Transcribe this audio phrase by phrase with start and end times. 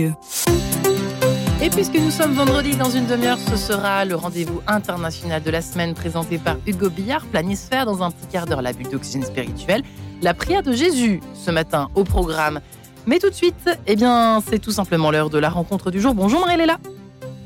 [0.00, 5.60] Et puisque nous sommes vendredi dans une demi-heure, ce sera le rendez-vous international de la
[5.60, 9.82] semaine présenté par Hugo Billard, Planisphère dans un petit quart d'heure, la bulle d'oxygène spirituelle,
[10.22, 12.60] la prière de Jésus ce matin au programme.
[13.08, 16.14] Mais tout de suite, eh bien, c'est tout simplement l'heure de la rencontre du jour.
[16.14, 16.78] Bonjour Marie-Léla.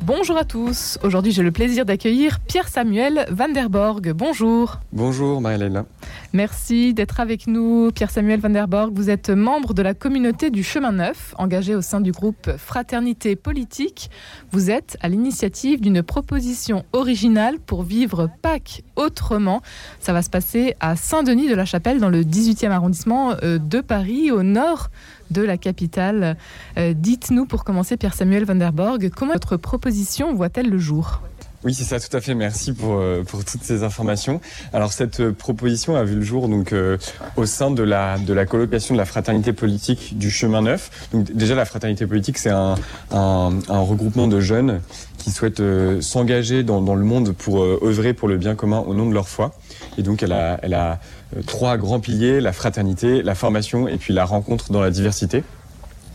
[0.03, 0.98] Bonjour à tous.
[1.03, 4.12] Aujourd'hui, j'ai le plaisir d'accueillir Pierre-Samuel Van der Borg.
[4.12, 4.79] Bonjour.
[4.93, 5.87] Bonjour Marie-Léla.
[6.35, 8.93] Merci d'être avec nous, Pierre-Samuel Van der Borg.
[8.95, 13.37] Vous êtes membre de la communauté du Chemin Neuf, engagé au sein du groupe Fraternité
[13.37, 14.11] Politique.
[14.51, 19.61] Vous êtes à l'initiative d'une proposition originale pour vivre Pâques autrement.
[20.01, 23.83] Ça va se passer à Saint-Denis de la Chapelle, dans le 18e arrondissement euh, de
[23.83, 24.89] Paris, au nord
[25.30, 26.39] de la capitale.
[26.78, 31.20] Euh, dites-nous pour commencer, Pierre-Samuel Van der Borg, comment votre proposition voit-elle le jour?
[31.65, 32.34] Oui, c'est ça, tout à fait.
[32.34, 34.41] Merci pour, euh, pour toutes ces informations.
[34.73, 36.98] Alors, cette euh, proposition a vu le jour donc euh,
[37.37, 41.09] au sein de la, de la colocation de la fraternité politique du Chemin Neuf.
[41.12, 42.75] Donc, déjà, la fraternité politique, c'est un,
[43.12, 44.80] un, un, regroupement de jeunes
[45.19, 45.62] qui souhaitent
[46.01, 49.29] s'engager dans, dans, le monde pour œuvrer pour le bien commun au nom de leur
[49.29, 49.53] foi.
[49.97, 50.98] Et donc, elle a, elle a
[51.47, 55.45] trois grands piliers, la fraternité, la formation et puis la rencontre dans la diversité.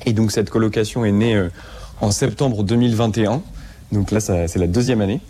[0.06, 1.42] Et donc, cette colocation est née
[2.02, 3.42] en septembre 2021.
[3.92, 5.22] Donc là, c'est la deuxième année.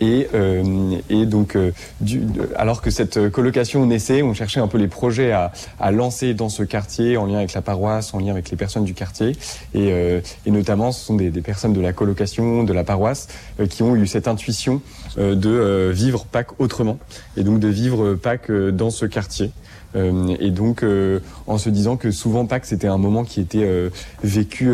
[0.00, 2.22] Et, euh, et donc, euh, du,
[2.56, 6.48] alors que cette colocation naissait, on cherchait un peu les projets à, à, lancer dans
[6.48, 9.32] ce quartier, en lien avec la paroisse, en lien avec les personnes du quartier.
[9.74, 13.28] Et, euh, et notamment, ce sont des, des, personnes de la colocation, de la paroisse,
[13.58, 14.82] euh, qui ont eu cette intuition
[15.18, 16.98] euh, de vivre Pâques autrement,
[17.36, 19.50] et donc de vivre Pâques dans ce quartier.
[19.96, 23.64] Euh, et donc, euh, en se disant que souvent Pâques, c'était un moment qui était
[23.64, 23.90] euh,
[24.22, 24.70] vécu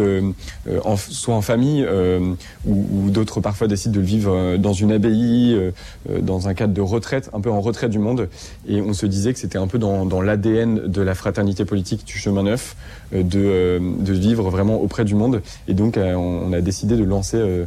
[0.97, 1.87] soit en famille,
[2.67, 5.57] ou, d'autres parfois décident de le vivre dans une abbaye,
[6.21, 8.29] dans un cadre de retraite, un peu en retrait du monde.
[8.67, 12.19] Et on se disait que c'était un peu dans, l'ADN de la fraternité politique du
[12.19, 12.77] chemin neuf,
[13.13, 13.81] de
[14.13, 15.43] vivre vraiment auprès du monde.
[15.69, 17.67] Et donc, on a décidé de lancer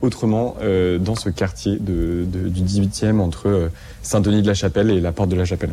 [0.00, 3.68] Autrement euh, dans ce quartier du 18e entre euh,
[4.02, 5.70] Saint-Denis de la Chapelle et la Porte de la Chapelle.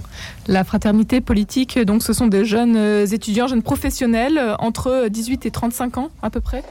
[0.48, 5.52] La fraternité politique, donc ce sont des jeunes euh, étudiants, jeunes professionnels entre 18 et
[5.52, 6.64] 35 ans à peu près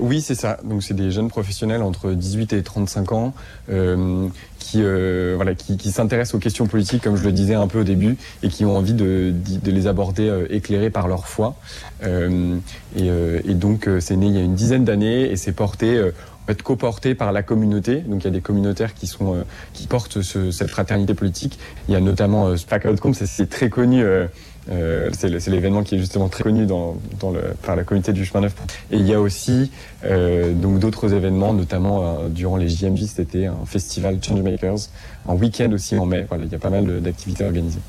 [0.00, 0.58] oui, c'est ça.
[0.64, 3.34] Donc, c'est des jeunes professionnels entre 18 et 35 ans
[3.70, 4.28] euh,
[4.58, 7.80] qui, euh, voilà, qui, qui s'intéressent aux questions politiques, comme je le disais un peu
[7.80, 11.56] au début, et qui ont envie de, de les aborder euh, éclairés par leur foi.
[12.02, 12.56] Euh,
[12.96, 15.52] et, euh, et, donc, euh, c'est né il y a une dizaine d'années et c'est
[15.52, 16.10] porté
[16.50, 17.96] fait coporté par la communauté.
[17.96, 21.58] Donc il y a des communautaires qui sont euh, qui portent ce, cette fraternité politique.
[21.88, 24.02] Il y a notamment euh, SPAC Outcome, c'est très connu.
[24.02, 24.26] Euh,
[24.68, 28.24] euh, c'est l'événement qui est justement très connu dans, dans le, par la communauté du
[28.24, 28.54] chemin neuf.
[28.90, 29.70] Et il y a aussi
[30.04, 34.88] euh, donc d'autres événements, notamment euh, durant les JMJ, c'était un festival Changemakers,
[35.28, 36.26] un week-end aussi en mai.
[36.28, 37.80] Voilà, il y a pas mal d'activités organisées.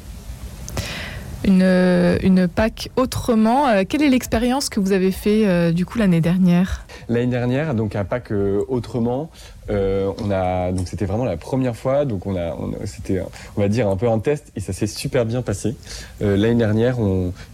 [1.44, 3.68] Une, une Pâques autrement.
[3.68, 6.85] Euh, quelle est l'expérience que vous avez fait euh, du coup l'année dernière?
[7.09, 9.29] L'année dernière, donc à Pâques euh, autrement,
[9.69, 13.22] on a donc c'était vraiment la première fois, donc on a, on, c'était
[13.56, 15.75] on va dire un peu un test et ça s'est super bien passé.
[16.19, 16.97] L'année dernière,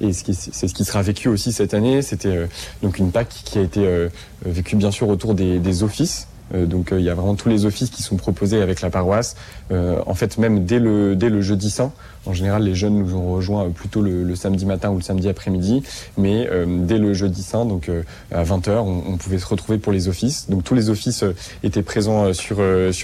[0.02, 2.48] et c'est ce qui sera vécu aussi cette année, c'était
[2.82, 4.08] donc une Pâques qui a été
[4.44, 6.28] vécue bien sûr autour des offices.
[6.54, 8.90] Euh, donc il euh, y a vraiment tous les offices qui sont proposés avec la
[8.90, 9.36] paroisse.
[9.72, 11.92] Euh, en fait, même dès le, jeudi saint,
[12.26, 15.84] en général, les jeunes nous ont rejoint plutôt le, samedi matin ou le samedi après-midi,
[16.18, 17.90] mais dès le jeudi saint, donc
[18.32, 20.50] à 20h, on, on, pouvait se retrouver pour les offices.
[20.50, 21.24] Donc tous les offices
[21.64, 22.60] étaient présents sur,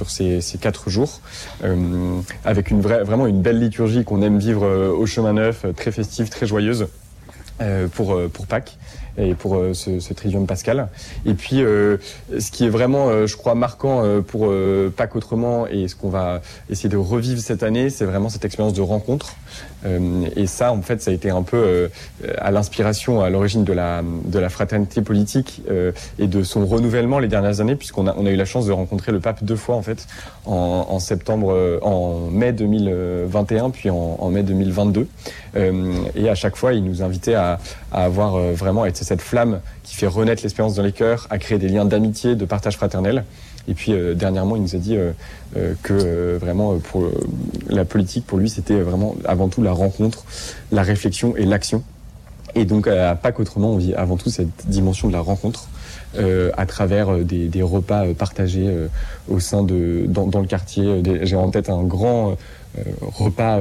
[0.10, 1.22] ces, quatre jours,
[2.44, 6.88] avec vraiment une belle liturgie qu'on aime vivre au chemin neuf, très festive, très joyeuse.
[7.94, 8.18] Pour
[8.48, 8.78] Pâques
[9.18, 10.14] et pour euh, ce, ce
[10.48, 10.88] pascal.
[11.26, 11.98] Et puis, euh,
[12.40, 14.52] ce qui est vraiment, euh, je crois, marquant pour
[14.96, 18.74] Pâques autrement et ce qu'on va essayer de revivre cette année, c'est vraiment cette expérience
[18.74, 19.36] de rencontre.
[20.36, 21.90] Et ça, en fait, ça a été un peu
[22.38, 25.62] à l'inspiration, à l'origine de la, de la fraternité politique
[26.20, 28.72] et de son renouvellement les dernières années, puisqu'on a, on a eu la chance de
[28.72, 30.08] rencontrer le pape deux fois, en fait,
[30.46, 35.08] en, en septembre, en mai 2021, puis en, en mai 2022.
[36.16, 37.60] et à chaque fois, il nous invitait à,
[37.94, 41.60] à avoir vraiment été cette flamme qui fait renaître l'espérance dans les cœurs, à créer
[41.60, 43.24] des liens d'amitié, de partage fraternel.
[43.68, 45.12] Et puis euh, dernièrement, il nous a dit euh,
[45.56, 47.10] euh, que vraiment pour
[47.70, 50.26] la politique, pour lui, c'était vraiment avant tout la rencontre,
[50.72, 51.84] la réflexion et l'action.
[52.56, 55.70] Et donc à Pâques autrement, on vit avant tout cette dimension de la rencontre.
[56.16, 58.88] Euh, à travers des, repas partagés euh,
[59.28, 61.02] au sein de dans, le quartier.
[61.24, 62.38] J'ai en tête un grand
[62.78, 63.60] euh, repas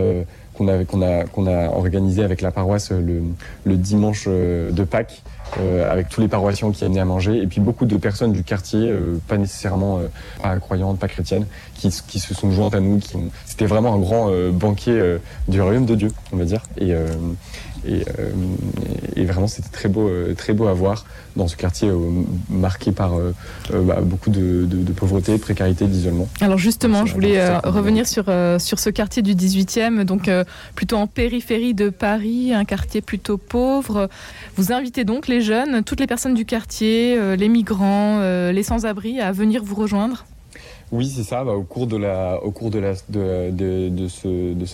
[0.87, 3.23] qu'on a organisé avec la paroisse le,
[3.64, 5.23] le dimanche de Pâques
[5.59, 8.93] avec tous les paroissiens qui amenaient à manger, et puis beaucoup de personnes du quartier,
[9.29, 10.01] pas nécessairement
[10.43, 13.01] pas croyantes, pas chrétiennes, qui, qui, se sont jointes à nous.
[13.47, 15.19] C'était vraiment un grand banquet
[15.49, 16.63] du royaume de Dieu, on va dire.
[16.79, 16.95] Et,
[17.85, 18.05] et,
[19.17, 21.05] et, vraiment, c'était très beau, très beau à voir
[21.35, 21.91] dans ce quartier
[22.49, 23.13] marqué par
[23.73, 26.29] bah, beaucoup de, de, de, pauvreté, de précarité, d'isolement.
[26.41, 28.27] Alors justement, je voulais revenir sur,
[28.59, 30.31] sur ce quartier du 18e, donc
[30.75, 34.09] plutôt en périphérie de Paris, un quartier plutôt pauvre.
[34.57, 38.62] Vous invitez donc les jeunes, toutes les personnes du quartier, euh, les migrants, euh, les
[38.62, 40.27] sans-abri à venir vous rejoindre
[40.94, 41.43] oui, c'est ça.
[41.43, 42.39] Bah, au cours de ce,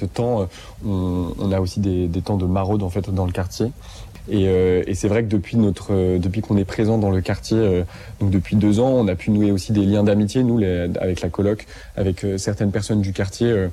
[0.06, 0.46] temps, euh,
[0.84, 3.66] on, a aussi des, temps de maraude en fait dans le quartier.
[4.28, 5.56] Et, c'est vrai que depuis
[6.40, 7.84] qu'on est présent dans le quartier,
[8.20, 10.60] depuis deux ans, on a pu nouer aussi des liens d'amitié, nous,
[11.00, 11.66] avec la coloc,
[11.96, 13.68] avec certaines personnes du quartier.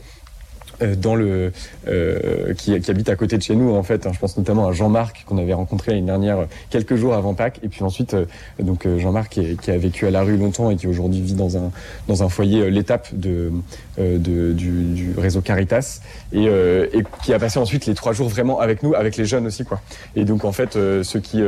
[0.82, 1.52] Euh, dans le
[1.88, 4.06] euh, qui, qui, habite à côté de chez nous en fait.
[4.06, 7.34] Hein, je pense notamment à Jean-Marc qu'on avait rencontré l'année dernière, euh, quelques jours avant
[7.34, 8.26] Pâques, et puis ensuite euh,
[8.60, 11.58] donc Jean-Marc qui, qui, a vécu à la rue longtemps et qui aujourd'hui vit dans
[11.58, 11.72] un
[12.08, 13.52] dans un foyer l'étape de,
[13.98, 16.02] de du, du, réseau Caritas
[16.34, 19.48] et, et, qui a passé ensuite les trois jours vraiment avec nous, avec les jeunes
[19.48, 19.80] aussi quoi.
[20.16, 21.42] Et donc en fait ceux qui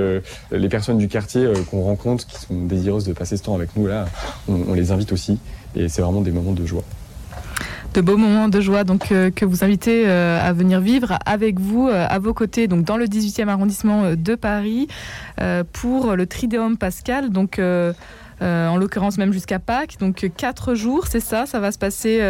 [0.51, 3.87] les personnes du quartier qu'on rencontre qui sont désireuses de passer ce temps avec nous
[3.87, 4.05] là,
[4.47, 5.39] on, on les invite aussi
[5.75, 6.83] et c'est vraiment des moments de joie
[7.97, 11.59] de beaux moments de joie donc euh, que vous invitez euh, à venir vivre avec
[11.59, 14.87] vous euh, à vos côtés donc dans le 18e arrondissement de Paris
[15.73, 21.47] pour le Trideum Pascal donc en l'occurrence même jusqu'à Pâques donc quatre jours c'est ça
[21.47, 22.21] ça va se passer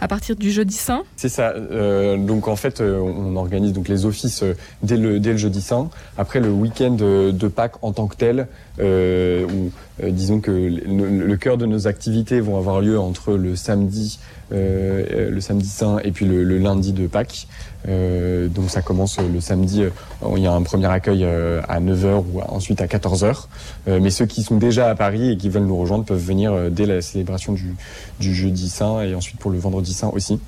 [0.00, 1.50] à partir du jeudi saint C'est ça.
[1.50, 5.36] Euh, donc en fait, euh, on organise donc les offices euh, dès, le, dès le
[5.38, 5.90] jeudi saint.
[6.16, 8.46] Après le week-end de, Pâques en tant que tel,
[8.78, 9.70] euh, où
[10.02, 15.66] disons que le, cœur de nos activités vont avoir lieu entre le samedi, le samedi
[15.66, 17.48] saint et puis le lundi de Pâques.
[17.88, 19.90] Euh, donc ça commence le samedi, euh,
[20.36, 23.46] il y a un premier accueil euh, à 9h ou ensuite à 14h.
[23.86, 26.86] mais ceux qui sont déjà à Paris et qui veulent nous rejoindre peuvent venir dès
[26.86, 30.38] la célébration du, jeudi saint et ensuite pour le vendredi saint aussi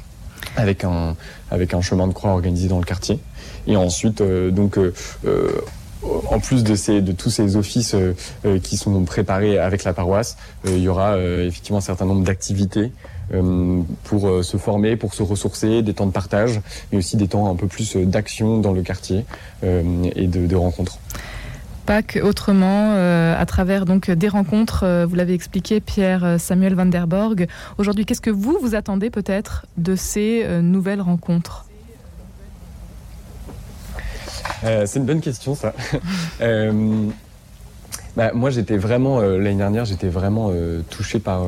[0.57, 1.17] avec un,
[1.51, 3.19] avec un chemin de croix organisé dans le quartier.
[3.67, 4.93] Et ensuite, euh, donc, euh,
[6.03, 10.37] en plus de, ces, de tous ces offices euh, qui sont préparés avec la paroisse,
[10.65, 12.93] il y aura effectivement un certain nombre d'activités
[13.33, 16.61] euh, pour euh, se former, pour se ressourcer, des temps de partage,
[16.91, 19.25] mais aussi des temps un peu plus euh, d'action dans le quartier
[19.63, 20.99] et de, de rencontres.
[21.87, 26.87] Pâques autrement, euh, à travers donc des rencontres, euh, vous l'avez expliqué, Pierre Samuel Van
[26.87, 27.47] der Borg.
[27.79, 31.67] Aujourd'hui, qu'est-ce que vous vous attendez peut-être de ces euh, nouvelles rencontres?
[34.63, 35.73] C'est une bonne question, ça.
[38.17, 40.53] bah, moi, j'étais vraiment l'année dernière, j'étais vraiment
[40.91, 41.45] touché par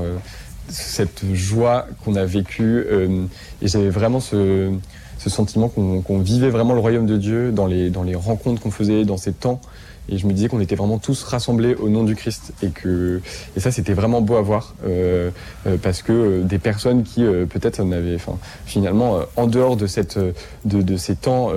[0.68, 2.84] cette joie qu'on a vécue.
[2.90, 3.26] Euh,
[3.60, 4.72] et j'avais vraiment ce,
[5.18, 8.70] sentiment qu'on qu vivait vraiment le royaume de Dieu dans les, dans les rencontres qu'on
[8.70, 9.60] faisait, dans ces temps.
[10.08, 12.52] Et je me disais qu'on était vraiment tous rassemblés au nom du Christ.
[12.62, 13.20] Et, que,
[13.56, 14.74] et ça, c'était vraiment beau à voir.
[14.84, 15.30] Euh,
[15.66, 19.86] euh, parce que euh, des personnes qui, euh, peut-être, n'avaient, enfin, finalement, en dehors de,
[19.86, 21.50] cette, de, de ces temps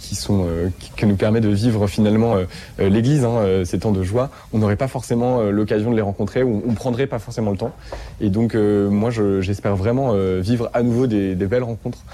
[0.00, 0.46] qui sont
[0.96, 2.34] qui nous permet de vivre finalement
[2.78, 6.62] l'Église, hein, ces temps de joie, on n'aurait pas forcément l'occasion de les rencontrer ou
[6.66, 7.72] on prendrait pas forcément le temps.
[8.20, 9.10] Et donc moi,
[9.40, 12.04] j'espère je, vraiment vivre à nouveau des, des belles rencontres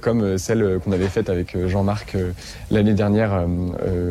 [0.00, 2.16] comme celle qu'on avait faite avec Jean-Marc
[2.70, 3.46] l'année dernière,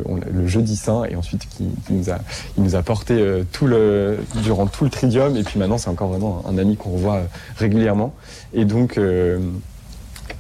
[0.06, 2.20] on, le jeudi saint, et ensuite qui, nous a
[2.58, 5.36] il nous a porté tout le durant tout le tridium.
[5.36, 7.22] Et puis maintenant, c'est encore vraiment un, ami qu'on revoit
[7.58, 8.14] régulièrement.
[8.54, 9.00] Et donc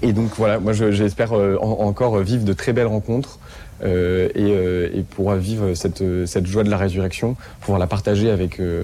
[0.01, 3.39] et donc voilà, moi j'espère euh, encore vivre de très belles rencontres
[3.83, 6.03] euh, et, euh, pouvoir vivre cette,
[6.45, 8.83] joie de la résurrection, pouvoir la partager avec, euh,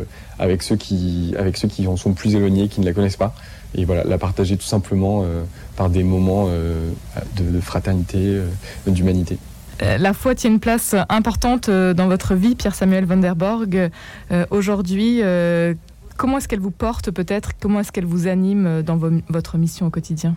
[0.60, 3.34] ceux qui, avec ceux qui en sont plus éloignés, qui ne la connaissent pas.
[3.76, 5.44] Et voilà, la partager tout simplement euh,
[5.76, 6.90] par des moments euh,
[7.36, 8.48] de, fraternité, euh,
[8.88, 9.38] d'humanité.
[9.80, 13.90] La foi tient une place importante dans votre vie, Pierre-Samuel Van der Borg.
[14.32, 15.74] Euh, Aujourd'hui, euh,
[16.18, 17.52] comment est-ce qu'elle vous porte peut-être?
[17.60, 20.36] Comment est-ce qu'elle vous anime dans vo votre mission au quotidien?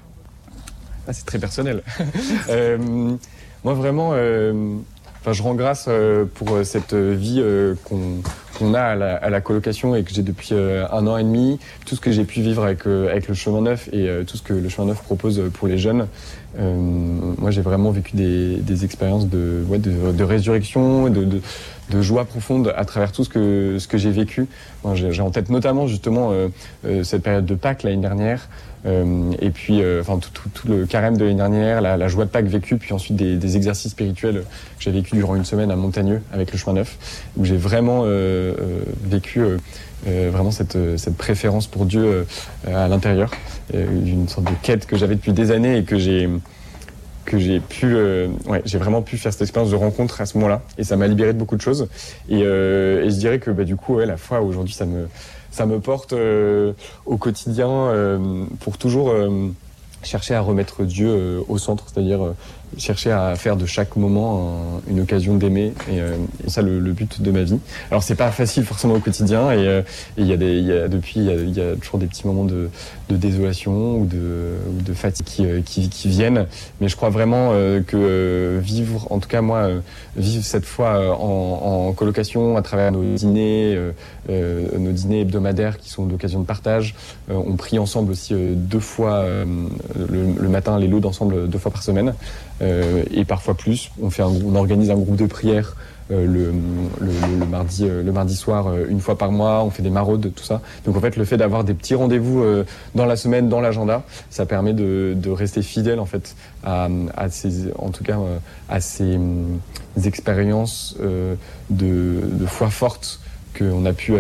[1.09, 1.83] Ah, c'est très personnel.
[2.51, 3.17] euh,
[3.65, 4.77] moi, vraiment, euh,
[5.31, 7.75] je rends grâce euh, pour euh, cette vie euh,
[8.61, 11.59] qu'on qu a à la, colocation et que j'ai depuis euh, un an et demi,
[11.87, 14.43] tout ce que j'ai pu vivre avec, euh, avec le chemin neuf et tout ce
[14.43, 16.07] que le chemin neuf propose pour les jeunes.
[16.59, 21.25] moi, j'ai vraiment vécu des, des expériences de, de, résurrection, de,
[21.91, 24.47] de joie profonde à travers tout ce que, ce que j'ai vécu.
[24.95, 26.33] J'ai en tête notamment justement
[27.03, 28.49] cette période de Pâques l'année dernière.
[28.87, 32.09] Euh, et puis, euh, enfin, tout, tout, tout, le carême de l'année dernière, la, la,
[32.09, 34.45] joie de Pâques vécue, puis ensuite des, des exercices spirituels
[34.79, 38.03] que j'ai vécu durant une semaine à Montagneux avec le chemin neuf, où j'ai vraiment
[38.05, 38.55] euh,
[39.05, 39.43] vécu
[40.07, 42.27] vraiment cette, cette, préférence pour Dieu
[42.67, 43.31] à l'intérieur,
[43.75, 46.27] une sorte de quête que j'avais depuis des années et que j'ai
[47.31, 50.63] que j'ai pu, ouais, j'ai vraiment pu faire cette expérience de rencontre à ce moment-là,
[50.79, 51.87] et ça m'a libéré de beaucoup de choses.
[52.29, 55.09] Et, et je dirais que bah, du coup, la foi aujourd'hui, ça me,
[55.53, 56.13] ça me porte
[57.07, 58.19] au quotidien
[58.59, 59.15] pour toujours
[60.03, 62.35] chercher à remettre Dieu au centre, c'est-à-dire
[62.79, 65.73] chercher à faire de chaque moment une occasion d'aimer.
[65.91, 67.59] Et, euh, et ça le, le, but de ma vie.
[67.91, 69.51] Alors c'est pas facile forcément au quotidien.
[69.51, 69.83] Et euh,
[70.17, 72.45] il y a des y a, depuis il y, y a, toujours des petits moments
[72.45, 72.71] de,
[73.09, 76.47] de désolation ou de, ou de fatigue qui, euh, qui, viennent.
[76.81, 79.69] Mais je crois vraiment euh, que vivre en tout cas moi
[80.17, 83.79] vivre cette fois en, en, colocation à travers nos dîners
[84.29, 86.95] nos dîners hebdomadaires qui sont d'occasion de partage
[87.29, 91.83] on prie ensemble aussi deux fois le, le matin les lots d'ensemble deux fois par
[91.83, 92.01] semaine.
[92.09, 93.91] euh, et parfois plus.
[94.01, 95.77] On, organise un groupe de prière
[96.11, 96.53] euh,
[97.03, 99.63] euh, le mardi soir euh, une fois par mois.
[99.63, 100.61] On fait des maraudes, tout ça.
[100.85, 102.65] Donc en fait, le fait d'avoir des petits rendez-vous euh,
[102.95, 106.89] dans la semaine, dans l'agenda, ça permet de, rester fidèle en fait à,
[107.31, 108.39] ces, en tout cas euh,
[108.69, 109.19] à ces
[110.05, 110.97] expériences
[111.71, 113.21] de, foi forte
[113.57, 114.15] qu'on a pu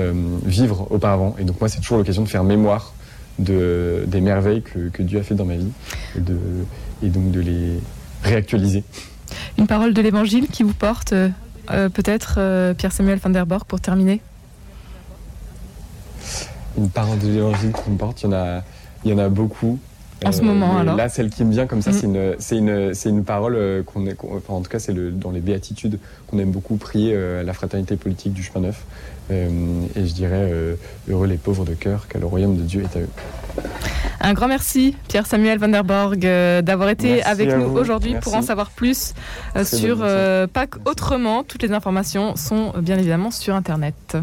[0.45, 1.35] vivre auparavant.
[1.39, 2.95] Et donc moi, c'est toujours l'occasion de faire mémoire
[3.39, 5.73] de, des merveilles que, Dieu a fait dans ma vie
[7.03, 7.81] et donc de les
[8.23, 8.85] réactualiser.
[9.59, 13.81] Une parole de l'évangile qui vous porte, euh, peut-être euh, Pierre-Samuel van der Borg, pour
[13.81, 14.21] terminer
[16.77, 18.62] Une parole de l'évangile qui me porte, il y en a,
[19.05, 19.79] il y en a beaucoup.
[20.25, 22.37] En ce euh, moment, alors Là, celle qui me vient comme ça, mmh.
[22.39, 25.11] c'est une, une, une parole euh, qu'on est, qu enfin, en tout cas, c'est le,
[25.11, 28.85] dans les béatitudes qu'on aime beaucoup prier euh, à la fraternité politique du chemin neuf.
[29.31, 29.49] Euh,
[29.95, 30.53] et je dirais,
[31.09, 33.09] heureux les pauvres de cœur, car le royaume de Dieu est à eux.
[34.23, 38.35] Un grand merci, Pierre-Samuel Van der Borg, euh, d'avoir été merci avec nous aujourd'hui pour
[38.35, 39.15] en savoir plus
[39.57, 41.43] euh, sur euh, Pâques autrement.
[41.43, 44.19] Toutes les informations sont bien évidemment sur Internet.